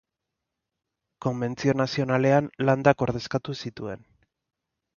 Konbentzio 1.25 1.75
Nazionalean 1.83 2.49
Landak 2.69 3.07
ordezkatu 3.09 3.59
zituen. 3.67 4.05